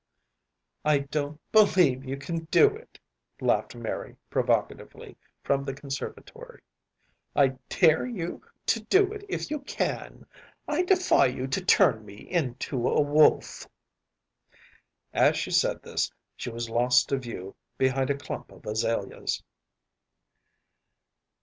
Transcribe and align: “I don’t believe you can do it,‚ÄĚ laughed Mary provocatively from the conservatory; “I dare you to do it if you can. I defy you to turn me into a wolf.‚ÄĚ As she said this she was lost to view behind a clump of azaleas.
“I 0.83 0.97
don’t 0.97 1.37
believe 1.51 2.03
you 2.05 2.17
can 2.17 2.45
do 2.45 2.75
it,‚ÄĚ 2.75 3.45
laughed 3.47 3.75
Mary 3.75 4.15
provocatively 4.31 5.15
from 5.43 5.63
the 5.63 5.75
conservatory; 5.75 6.63
“I 7.35 7.49
dare 7.69 8.07
you 8.07 8.41
to 8.65 8.79
do 8.79 9.13
it 9.13 9.23
if 9.29 9.51
you 9.51 9.59
can. 9.59 10.25
I 10.67 10.81
defy 10.81 11.27
you 11.27 11.45
to 11.45 11.63
turn 11.63 12.03
me 12.03 12.15
into 12.15 12.87
a 12.89 12.99
wolf.‚ÄĚ 12.99 13.67
As 15.13 15.37
she 15.37 15.51
said 15.51 15.83
this 15.83 16.11
she 16.35 16.49
was 16.49 16.67
lost 16.67 17.09
to 17.09 17.19
view 17.19 17.55
behind 17.77 18.09
a 18.09 18.17
clump 18.17 18.51
of 18.51 18.65
azaleas. 18.65 19.43